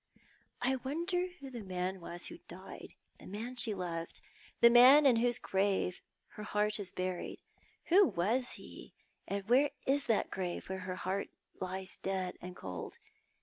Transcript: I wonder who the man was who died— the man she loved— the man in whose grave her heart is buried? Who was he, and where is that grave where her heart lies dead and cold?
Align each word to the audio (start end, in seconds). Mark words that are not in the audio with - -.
I 0.63 0.77
wonder 0.77 1.27
who 1.39 1.51
the 1.51 1.63
man 1.63 2.01
was 2.01 2.25
who 2.25 2.39
died— 2.47 2.95
the 3.19 3.27
man 3.27 3.55
she 3.55 3.75
loved— 3.75 4.19
the 4.59 4.71
man 4.71 5.05
in 5.05 5.17
whose 5.17 5.37
grave 5.37 6.01
her 6.29 6.41
heart 6.41 6.79
is 6.79 6.91
buried? 6.91 7.39
Who 7.89 8.07
was 8.07 8.53
he, 8.53 8.95
and 9.27 9.47
where 9.47 9.69
is 9.85 10.05
that 10.05 10.31
grave 10.31 10.69
where 10.69 10.79
her 10.89 10.95
heart 10.95 11.29
lies 11.59 11.99
dead 11.99 12.35
and 12.41 12.55
cold? 12.55 12.97